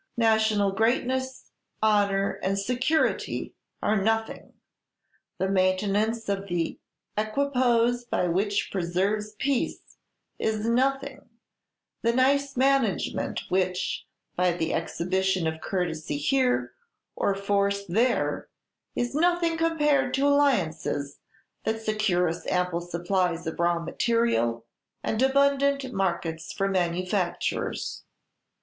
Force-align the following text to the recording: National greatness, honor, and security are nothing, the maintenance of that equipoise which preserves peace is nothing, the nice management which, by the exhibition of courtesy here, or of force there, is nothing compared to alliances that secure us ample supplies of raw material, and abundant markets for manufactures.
National 0.17 0.71
greatness, 0.71 1.51
honor, 1.83 2.39
and 2.41 2.57
security 2.57 3.53
are 3.83 4.01
nothing, 4.01 4.53
the 5.37 5.47
maintenance 5.47 6.27
of 6.27 6.47
that 6.47 6.77
equipoise 7.19 8.07
which 8.11 8.71
preserves 8.71 9.33
peace 9.35 9.97
is 10.39 10.65
nothing, 10.67 11.29
the 12.01 12.13
nice 12.13 12.57
management 12.57 13.41
which, 13.49 14.07
by 14.35 14.51
the 14.51 14.73
exhibition 14.73 15.45
of 15.45 15.61
courtesy 15.61 16.17
here, 16.17 16.73
or 17.15 17.33
of 17.33 17.45
force 17.45 17.85
there, 17.85 18.49
is 18.95 19.13
nothing 19.13 19.55
compared 19.55 20.15
to 20.15 20.25
alliances 20.27 21.19
that 21.63 21.79
secure 21.79 22.27
us 22.27 22.47
ample 22.47 22.81
supplies 22.81 23.45
of 23.45 23.59
raw 23.59 23.77
material, 23.77 24.65
and 25.03 25.21
abundant 25.21 25.93
markets 25.93 26.51
for 26.51 26.67
manufactures. 26.67 28.01